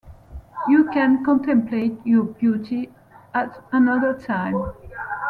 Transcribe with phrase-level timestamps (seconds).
[0.67, 2.89] You can contemplate your beauty
[3.35, 4.73] at another time.